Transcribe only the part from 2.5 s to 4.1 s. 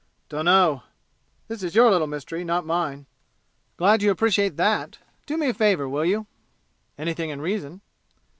mine!" "Glad you